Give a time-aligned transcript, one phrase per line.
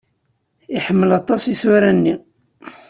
[0.77, 2.15] Iḥemmel aṭas isura-nni.